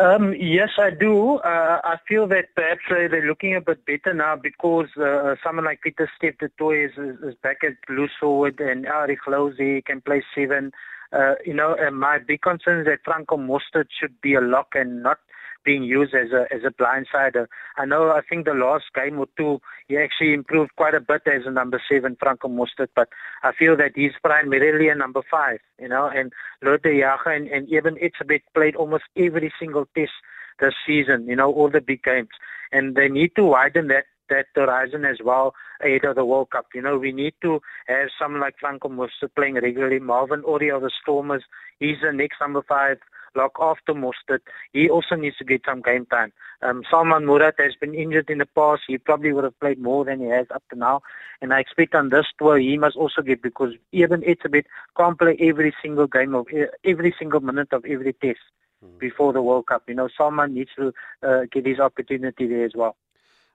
Um, 0.00 0.32
yes, 0.38 0.70
I 0.78 0.88
do. 0.88 1.38
Uh, 1.38 1.80
I 1.84 1.96
feel 2.08 2.26
that 2.28 2.54
perhaps 2.54 2.80
uh, 2.90 3.08
they're 3.10 3.26
looking 3.26 3.54
a 3.54 3.60
bit 3.60 3.84
better 3.84 4.14
now 4.14 4.36
because 4.36 4.86
uh, 4.96 5.34
someone 5.44 5.66
like 5.66 5.80
Pieter-Steph 5.82 6.36
is, 6.40 6.90
is, 6.96 7.16
is, 7.22 7.34
back 7.42 7.58
at 7.64 7.74
loose 7.90 8.12
forward 8.18 8.60
and 8.60 8.86
Elrigh 8.86 9.18
Louw 9.26 9.84
can 9.84 10.00
play 10.00 10.22
seven. 10.34 10.72
Uh, 11.12 11.34
you 11.44 11.54
know, 11.54 11.76
my 11.92 12.18
big 12.18 12.42
concern 12.42 12.80
is 12.80 12.86
that 12.86 13.00
Franco 13.04 13.36
Mostert 13.36 13.86
should 13.98 14.20
be 14.20 14.34
a 14.34 14.40
lock 14.40 14.68
and 14.74 15.02
not 15.02 15.18
being 15.64 15.82
used 15.82 16.14
as 16.14 16.30
a 16.32 16.42
as 16.54 16.62
a 16.64 16.70
blindsider. 16.70 17.46
I 17.76 17.84
know. 17.84 18.10
I 18.10 18.20
think 18.28 18.46
the 18.46 18.54
last 18.54 18.84
game 18.94 19.18
or 19.18 19.26
two, 19.36 19.60
he 19.86 19.96
actually 19.96 20.32
improved 20.32 20.70
quite 20.76 20.94
a 20.94 21.00
bit 21.00 21.22
as 21.26 21.42
a 21.46 21.50
number 21.50 21.80
seven, 21.90 22.16
Franco 22.18 22.48
Mostert. 22.48 22.88
But 22.94 23.08
I 23.42 23.52
feel 23.52 23.76
that 23.76 23.92
he's 23.94 24.12
primarily 24.22 24.88
a 24.88 24.94
number 24.94 25.22
five. 25.30 25.58
You 25.78 25.88
know, 25.88 26.10
and 26.14 26.32
Lood 26.62 26.82
de 26.82 27.00
Jager 27.00 27.30
and, 27.30 27.48
and 27.48 27.68
even 27.68 27.96
Etzebeth 27.96 28.42
played 28.54 28.76
almost 28.76 29.04
every 29.16 29.52
single 29.58 29.86
test 29.94 30.12
this 30.60 30.74
season. 30.86 31.26
You 31.26 31.36
know, 31.36 31.52
all 31.52 31.70
the 31.70 31.80
big 31.80 32.02
games, 32.02 32.28
and 32.72 32.94
they 32.94 33.08
need 33.08 33.32
to 33.36 33.44
widen 33.44 33.88
that 33.88 34.04
that 34.30 34.46
horizon 34.54 35.04
as 35.04 35.18
well 35.24 35.54
ahead 35.82 36.04
of 36.04 36.16
the 36.16 36.24
World 36.24 36.50
Cup. 36.50 36.66
You 36.74 36.82
know, 36.82 36.98
we 36.98 37.12
need 37.12 37.34
to 37.42 37.60
have 37.86 38.08
someone 38.18 38.40
like 38.40 38.56
Franco 38.58 38.88
Mostert 38.88 39.34
playing 39.36 39.54
regularly. 39.54 39.98
Marvin 39.98 40.42
Orie 40.42 40.74
of 40.74 40.82
the 40.82 40.90
Stormers, 41.02 41.44
he's 41.78 41.98
the 42.02 42.12
next 42.12 42.40
number 42.40 42.62
five 42.62 42.98
lock 43.34 43.56
after 43.60 43.94
Mostert. 43.94 44.40
He 44.72 44.88
also 44.88 45.14
needs 45.14 45.36
to 45.36 45.44
get 45.44 45.62
some 45.64 45.82
game 45.82 46.06
time. 46.06 46.32
Um, 46.62 46.82
Salmaan 46.90 47.24
Moerat 47.24 47.54
has 47.58 47.74
been 47.80 47.94
injured 47.94 48.30
in 48.30 48.38
the 48.38 48.46
past. 48.46 48.82
He 48.86 48.98
probably 48.98 49.32
would 49.32 49.44
have 49.44 49.58
played 49.60 49.80
more 49.80 50.04
than 50.04 50.20
he 50.20 50.26
has 50.26 50.46
up 50.54 50.62
to 50.70 50.78
now. 50.78 51.02
And 51.40 51.52
I 51.52 51.60
expect 51.60 51.94
on 51.94 52.08
this 52.10 52.26
tour 52.38 52.58
he 52.58 52.76
must 52.76 52.96
also 52.96 53.22
get 53.22 53.42
because 53.42 53.74
even 53.92 54.22
Etzebeth 54.22 54.66
can't 54.96 55.18
play 55.18 55.36
every 55.40 55.72
single 55.82 56.06
game 56.06 56.34
of 56.34 56.46
every 56.84 57.14
single 57.18 57.40
minute 57.40 57.72
of 57.72 57.84
every 57.84 58.12
test 58.12 58.40
mm. 58.84 58.98
before 58.98 59.32
the 59.32 59.42
World 59.42 59.66
Cup. 59.66 59.84
You 59.88 59.94
know, 59.94 60.08
Salmaan 60.18 60.52
needs 60.52 60.70
to 60.76 60.92
uh, 61.22 61.42
get 61.52 61.66
his 61.66 61.78
opportunity 61.78 62.46
there 62.48 62.64
as 62.64 62.72
well. 62.74 62.96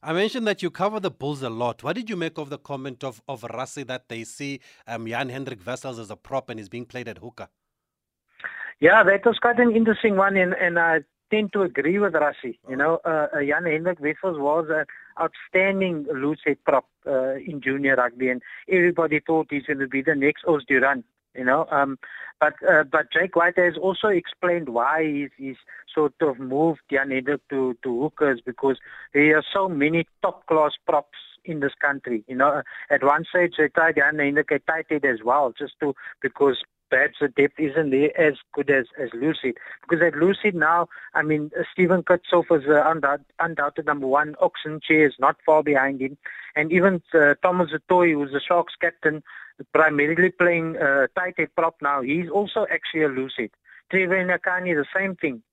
I 0.05 0.11
mentioned 0.11 0.45
that 0.47 0.61
you 0.61 0.69
cover 0.69 0.99
the 0.99 1.09
Bulls 1.09 1.41
a 1.43 1.49
lot. 1.49 1.81
What 1.81 1.95
did 1.95 2.09
you 2.09 2.17
make 2.17 2.37
of 2.37 2.49
the 2.49 2.57
comment 2.57 3.05
of, 3.05 3.21
of 3.29 3.43
Rassie 3.43 3.87
that 3.87 4.09
they 4.09 4.25
see 4.25 4.59
um, 4.85 5.07
Jan 5.07 5.29
Hendrik 5.29 5.65
Wessels 5.65 5.97
as 5.97 6.11
a 6.11 6.17
prop 6.17 6.49
and 6.49 6.59
he's 6.59 6.67
being 6.67 6.85
played 6.85 7.07
at 7.07 7.19
hooker? 7.19 7.47
Yeah, 8.81 9.01
that 9.03 9.25
was 9.25 9.39
quite 9.39 9.59
an 9.59 9.73
interesting 9.73 10.17
one, 10.17 10.35
and, 10.35 10.53
and 10.55 10.77
I 10.77 11.03
tend 11.31 11.53
to 11.53 11.61
agree 11.61 11.99
with 11.99 12.13
Rassie. 12.13 12.59
You 12.69 12.75
know, 12.75 12.99
uh, 13.05 13.27
uh, 13.33 13.39
Jan 13.39 13.63
Hendrik 13.63 14.01
Wessels 14.01 14.37
was 14.37 14.65
an 14.69 14.85
outstanding 15.21 16.05
loose 16.13 16.43
prop 16.65 16.85
uh, 17.07 17.35
in 17.35 17.61
junior 17.61 17.95
rugby, 17.95 18.27
and 18.27 18.41
everybody 18.69 19.21
thought 19.25 19.47
he's 19.51 19.63
going 19.63 19.79
to 19.79 19.87
be 19.87 20.01
the 20.01 20.15
next 20.15 20.43
Os 20.45 20.63
du 20.67 20.81
Randt 20.81 21.05
you 21.35 21.43
know. 21.43 21.67
Um, 21.71 21.97
but 22.39 22.53
uh, 22.67 22.83
but 22.83 23.11
Jake 23.11 23.35
White 23.35 23.57
has 23.57 23.75
also 23.77 24.07
explained 24.07 24.69
why 24.69 25.05
he's, 25.05 25.29
he's 25.37 25.55
sort 25.93 26.13
of 26.21 26.39
moved 26.39 26.81
Hendrik 26.89 27.41
to 27.49 27.77
to 27.83 28.01
hookers 28.01 28.41
because 28.45 28.77
there 29.13 29.37
are 29.37 29.43
so 29.53 29.69
many 29.69 30.07
top 30.21 30.45
class 30.47 30.71
props 30.85 31.17
in 31.45 31.59
this 31.59 31.73
country. 31.79 32.23
You 32.27 32.35
know, 32.35 32.63
at 32.89 33.03
one 33.03 33.25
stage 33.29 33.53
they 33.57 33.69
tried 33.69 33.97
at 33.97 34.67
tight 34.67 34.85
head 34.89 35.05
as 35.05 35.19
well, 35.23 35.53
just 35.57 35.73
to 35.81 35.95
because 36.21 36.57
perhaps 36.93 37.17
the 37.19 37.27
depth 37.27 37.59
isn't 37.59 37.89
there 37.89 38.15
as 38.19 38.35
good 38.53 38.69
as, 38.69 38.85
as 39.01 39.09
loosehead. 39.11 39.55
Because 39.81 40.03
at 40.05 40.13
loosehead 40.13 40.53
now, 40.53 40.87
I 41.15 41.23
mean, 41.23 41.49
Steven 41.71 42.03
Kitshoff 42.03 42.55
is 42.55 42.65
the 42.67 42.83
undoubt, 42.85 43.23
undoubted 43.39 43.87
number 43.87 44.05
one. 44.05 44.35
Ox 44.39 44.59
Nché 44.67 45.07
is 45.07 45.15
not 45.17 45.37
far 45.43 45.63
behind 45.63 46.01
him. 46.01 46.17
And 46.55 46.71
even 46.71 47.01
uh, 47.15 47.33
Thomas 47.41 47.71
du 47.71 47.79
Toit, 47.89 48.13
who's 48.13 48.31
the 48.31 48.39
Sharks 48.39 48.75
captain, 48.79 49.23
primarily 49.73 50.31
playing 50.31 50.77
uh, 50.77 51.07
tight 51.15 51.35
head 51.37 51.49
prop 51.55 51.75
now, 51.81 52.01
he's 52.01 52.29
also 52.29 52.65
actually 52.71 53.03
a 53.03 53.09
loosehead. 53.09 53.51
Trevor 53.91 54.25
Nyakane, 54.25 54.75
the 54.75 54.85
same 54.95 55.15
thing. 55.15 55.43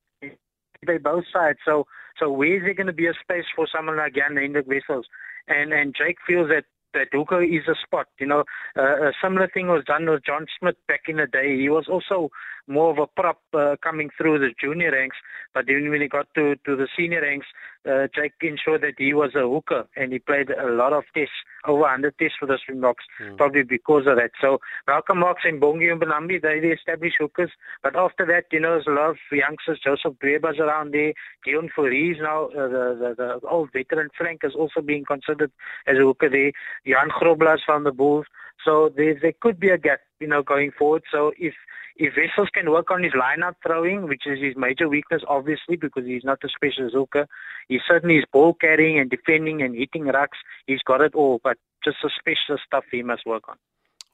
They 0.86 0.96
both 0.96 1.24
sides. 1.32 1.58
So, 1.64 1.86
so 2.18 2.30
where 2.30 2.56
is 2.56 2.62
there 2.62 2.74
going 2.74 2.86
to 2.86 2.92
be 2.92 3.06
a 3.06 3.12
space 3.22 3.44
for 3.54 3.66
someone 3.74 3.98
like 3.98 4.14
Jan 4.14 4.36
Hendrik 4.36 4.66
Wessels? 4.66 5.06
And 5.46 5.72
and 5.72 5.94
Jake 5.94 6.16
feels 6.26 6.48
that 6.48 6.64
that 6.94 7.08
hooker 7.12 7.42
is 7.42 7.68
a 7.68 7.74
spot. 7.84 8.06
You 8.18 8.26
know, 8.26 8.44
uh, 8.78 9.08
a 9.08 9.12
similar 9.22 9.48
thing 9.48 9.68
was 9.68 9.84
done 9.84 10.08
with 10.08 10.24
John 10.24 10.46
Smit 10.58 10.76
back 10.88 11.02
in 11.08 11.16
the 11.16 11.26
day. 11.26 11.56
He 11.58 11.68
was 11.68 11.86
also 11.88 12.30
more 12.70 12.90
of 12.90 12.98
a 12.98 13.06
prop 13.06 13.40
uh, 13.52 13.76
coming 13.82 14.10
through 14.16 14.38
the 14.38 14.50
junior 14.60 14.92
ranks, 14.92 15.16
but 15.52 15.66
then 15.66 15.90
when 15.90 16.00
he 16.00 16.08
got 16.08 16.26
to, 16.34 16.56
to 16.64 16.76
the 16.76 16.88
senior 16.96 17.22
ranks, 17.22 17.46
uh, 17.88 18.06
Jake 18.14 18.34
ensured 18.42 18.82
that 18.82 18.94
he 18.98 19.14
was 19.14 19.34
a 19.34 19.48
hooker 19.48 19.88
and 19.96 20.12
he 20.12 20.18
played 20.18 20.50
a 20.50 20.70
lot 20.70 20.92
of 20.92 21.04
tests, 21.14 21.32
over 21.66 21.80
100 21.80 22.16
tests 22.18 22.36
for 22.38 22.46
the 22.46 22.58
Springboks, 22.62 23.04
mm. 23.22 23.36
probably 23.36 23.62
because 23.62 24.06
of 24.06 24.16
that. 24.16 24.30
So 24.40 24.58
Malcolm 24.86 25.18
Marx 25.18 25.42
and 25.44 25.60
Bongi 25.60 25.90
and 25.90 26.00
Mbonambi, 26.00 26.42
they 26.42 26.60
the 26.60 26.72
established 26.72 27.16
hookers, 27.18 27.50
but 27.82 27.96
after 27.96 28.26
that, 28.26 28.44
you 28.52 28.60
know, 28.60 28.72
there's 28.72 28.86
a 28.86 28.90
lot 28.90 29.10
of 29.10 29.16
youngsters, 29.32 29.80
Joseph 29.82 30.18
Dweba's 30.22 30.58
around 30.58 30.92
there, 30.92 31.12
Deon 31.46 31.68
Fourie 31.76 32.20
now, 32.20 32.46
uh, 32.46 32.68
the, 32.68 33.14
the, 33.16 33.40
the 33.40 33.48
old 33.48 33.70
veteran 33.72 34.08
Frank 34.16 34.40
is 34.44 34.54
also 34.54 34.80
being 34.80 35.04
considered 35.04 35.50
as 35.86 35.96
a 35.96 36.00
hooker 36.00 36.28
there, 36.28 36.52
Johan 36.84 37.10
Grobbelaar 37.10 37.58
from 37.64 37.84
the 37.84 37.92
Bulls. 37.92 38.26
So 38.64 38.90
there, 38.94 39.18
there 39.20 39.32
could 39.40 39.58
be 39.58 39.70
a 39.70 39.78
gap, 39.78 40.00
you 40.20 40.26
know, 40.26 40.42
going 40.42 40.70
forward. 40.78 41.02
So 41.10 41.32
if 41.38 41.54
if 41.96 42.14
Wessels 42.16 42.48
can 42.52 42.70
work 42.70 42.90
on 42.90 43.02
his 43.02 43.12
line-out 43.18 43.56
throwing, 43.64 44.08
which 44.08 44.26
is 44.26 44.40
his 44.40 44.56
major 44.56 44.88
weakness, 44.88 45.22
obviously, 45.28 45.76
because 45.76 46.04
he's 46.06 46.24
not 46.24 46.38
a 46.44 46.48
specialist 46.48 46.94
hooker, 46.94 47.26
he 47.68 47.78
certainly 47.86 48.16
is 48.16 48.24
ball 48.32 48.54
carrying 48.54 48.98
and 48.98 49.10
defending 49.10 49.62
and 49.62 49.74
hitting 49.74 50.04
rucks. 50.04 50.38
He's 50.66 50.82
got 50.82 51.00
it 51.00 51.14
all, 51.14 51.40
but 51.42 51.58
just 51.84 51.98
the 52.02 52.10
specialist 52.18 52.64
stuff 52.66 52.84
he 52.90 53.02
must 53.02 53.26
work 53.26 53.48
on. 53.48 53.56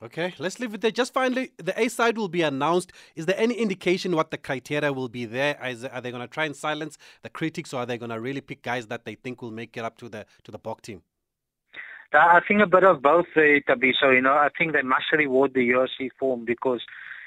Okay, 0.02 0.34
let's 0.38 0.60
leave 0.60 0.74
it 0.74 0.82
there. 0.82 0.90
Just 0.90 1.14
finally, 1.14 1.52
the 1.56 1.78
A 1.80 1.88
side 1.88 2.18
will 2.18 2.28
be 2.28 2.42
announced. 2.42 2.92
Is 3.14 3.24
there 3.24 3.38
any 3.38 3.54
indication 3.54 4.14
what 4.14 4.30
the 4.30 4.36
criteria 4.36 4.92
will 4.92 5.08
be 5.08 5.24
there? 5.24 5.58
Is, 5.64 5.86
are 5.86 6.02
they 6.02 6.10
going 6.10 6.20
to 6.20 6.28
try 6.28 6.44
and 6.44 6.54
silence 6.54 6.98
the 7.22 7.30
critics, 7.30 7.72
or 7.72 7.78
are 7.78 7.86
they 7.86 7.96
going 7.96 8.10
to 8.10 8.20
really 8.20 8.42
pick 8.42 8.60
guys 8.60 8.88
that 8.88 9.06
they 9.06 9.14
think 9.14 9.40
will 9.40 9.50
make 9.50 9.74
it 9.74 9.84
up 9.84 9.96
to 9.98 10.10
the 10.10 10.26
to 10.44 10.50
the 10.50 10.58
Bok 10.58 10.82
team? 10.82 11.00
I 12.12 12.40
think 12.46 12.60
a 12.62 12.66
bit 12.66 12.84
of 12.84 13.02
both, 13.02 13.26
uh, 13.36 13.40
Thabiso. 13.68 14.14
You 14.14 14.20
know, 14.20 14.34
I 14.34 14.48
think 14.56 14.74
they 14.74 14.82
must 14.82 15.10
reward 15.12 15.54
the 15.54 15.68
URC 15.70 16.10
form 16.18 16.44
because 16.44 16.82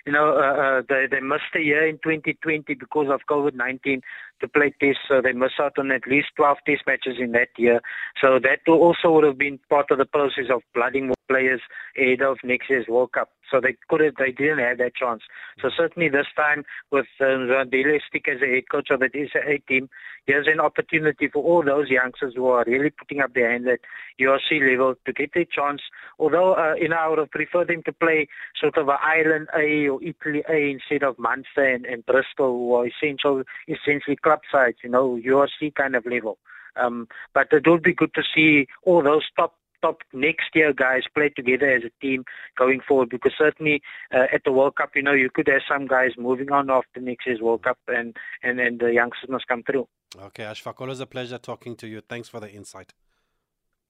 you 0.06 0.12
know, 0.12 0.38
uh, 0.38 0.80
uh, 0.80 0.82
they, 0.88 1.06
they 1.10 1.20
missed 1.20 1.56
a 1.56 1.62
year 1.62 1.88
in 1.88 1.96
2020 1.96 2.74
because 2.74 3.08
of 3.10 3.22
COVID-19 3.30 4.02
to 4.42 4.48
play 4.48 4.74
tests, 4.80 5.02
so 5.08 5.22
they 5.22 5.34
missed 5.34 5.60
out 5.60 5.78
on 5.78 5.92
at 5.92 6.08
least 6.08 6.28
12 6.36 6.58
test 6.66 6.82
matches 6.88 7.18
in 7.20 7.32
that 7.34 7.50
year. 7.58 7.82
So 8.22 8.40
that 8.40 8.70
also 8.70 9.12
would 9.12 9.24
have 9.24 9.38
been 9.38 9.60
part 9.70 9.92
of 9.92 9.98
the 9.98 10.06
process 10.06 10.46
of 10.52 10.62
blooding 10.74 11.08
more 11.08 11.16
players 11.30 11.62
ahead 11.98 12.22
of 12.22 12.38
next 12.44 12.70
year's 12.70 12.88
World 12.88 13.12
Cup. 13.14 13.30
So 13.52 13.60
they 13.62 13.76
couldn't, 13.88 14.16
they 14.18 14.32
didn't 14.32 14.60
have 14.60 14.78
that 14.78 14.96
chance. 14.96 15.22
So 15.62 15.70
certainly 15.76 16.10
this 16.10 16.28
time 16.36 16.64
with 16.92 17.06
uh, 17.20 17.24
Mzwandile 17.24 18.00
Stick 18.08 18.28
as 18.28 18.42
a 18.42 18.48
head 18.48 18.70
coach 18.72 18.90
of 18.92 19.00
the 19.00 19.10
SA 19.32 19.58
team, 19.68 19.90
here's 20.26 20.48
an 20.48 20.60
opportunity 20.60 21.28
for 21.28 21.44
all 21.44 21.64
those 21.64 21.90
youngsters 21.90 22.34
who 22.36 22.48
are 22.48 22.64
really 22.68 22.92
putting 22.92 23.22
up 23.22 23.34
their 23.34 23.52
hands 23.52 23.68
at 23.72 23.80
URC 24.20 24.70
level 24.70 24.96
to 25.06 25.14
get 25.14 25.32
their 25.34 25.46
chance. 25.46 25.82
Although, 26.20 26.54
uh, 26.54 26.76
you 26.76 26.90
know, 26.90 26.98
I 26.98 27.08
would 27.08 27.20
have 27.20 27.32
preferred 27.32 27.70
them 27.70 27.82
to 27.84 27.94
play 27.94 28.28
sort 28.60 28.78
of 28.78 28.90
an 28.90 28.98
Ireland 29.04 29.48
A 29.56 29.88
or 29.88 30.00
Italy 30.04 30.44
A 30.50 30.72
instead 30.72 31.04
of 31.04 31.18
Munster 31.18 31.64
and, 31.64 31.86
and 31.86 32.06
Bristol, 32.06 32.52
who 32.52 32.74
are 32.76 32.88
essential, 32.88 33.44
essentially 33.68 34.18
club 34.30 34.42
sides, 34.52 34.78
you 34.84 34.90
know, 34.90 35.20
URC 35.26 35.74
kind 35.74 35.96
of 35.96 36.06
level. 36.06 36.38
Um, 36.76 37.08
but 37.34 37.48
it 37.52 37.68
would 37.68 37.82
be 37.82 37.94
good 37.94 38.14
to 38.14 38.22
see 38.36 38.68
all 38.84 39.02
those 39.02 39.24
top 39.36 39.56
top 39.82 40.02
next 40.14 40.50
year 40.54 40.74
guys 40.74 41.04
play 41.16 41.30
together 41.30 41.70
as 41.72 41.84
a 41.84 42.06
team 42.06 42.26
going 42.58 42.82
forward 42.86 43.08
because 43.10 43.32
certainly 43.38 43.82
uh, 44.14 44.26
at 44.34 44.42
the 44.44 44.52
World 44.52 44.76
Cup, 44.76 44.90
you 44.94 45.02
know, 45.02 45.14
you 45.14 45.30
could 45.34 45.48
have 45.48 45.62
some 45.68 45.88
guys 45.88 46.12
moving 46.18 46.52
on 46.52 46.70
after 46.70 47.00
next 47.00 47.26
year's 47.26 47.40
World 47.40 47.64
Cup 47.64 47.78
and, 47.88 48.18
and, 48.44 48.60
and 48.60 48.82
the 48.82 48.94
youngsters 48.94 49.30
must 49.30 49.48
come 49.48 49.64
through. 49.64 49.88
Okay, 50.22 50.44
Ashfaq, 50.44 50.82
always 50.82 51.00
a 51.00 51.06
pleasure 51.06 51.38
talking 51.38 51.78
to 51.78 51.88
you. 51.88 52.02
Thanks 52.02 52.28
for 52.28 52.42
the 52.42 52.52
insight. 52.52 52.94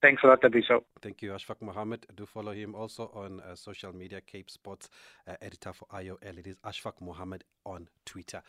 Thanks 0.02 0.22
a 0.24 0.28
lot, 0.28 0.40
Abiso. 0.42 0.84
Thank 1.02 1.20
you, 1.20 1.32
Ashfaq 1.32 1.60
Mohammed. 1.60 2.06
Do 2.14 2.24
follow 2.24 2.52
him 2.52 2.74
also 2.74 3.10
on 3.14 3.40
uh, 3.40 3.54
social 3.54 3.94
media, 3.94 4.22
Cape 4.22 4.50
Sports 4.50 4.88
uh, 5.26 5.34
editor 5.42 5.74
for 5.74 5.86
IOL. 5.92 6.38
It 6.38 6.46
is 6.46 6.56
Ashfaq 6.64 7.02
Mohammed 7.02 7.44
on 7.66 7.88
Twitter. 8.06 8.42